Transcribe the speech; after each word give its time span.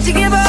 Won't 0.00 0.08
you 0.08 0.14
give 0.14 0.32
up 0.32 0.39